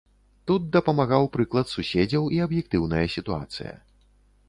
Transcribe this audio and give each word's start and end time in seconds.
Тут 0.51 0.63
дапамагаў 0.75 1.29
прыклад 1.37 1.69
суседзяў 1.75 2.27
і 2.39 2.43
аб'ектыўная 2.49 3.07
сітуацыя. 3.19 3.81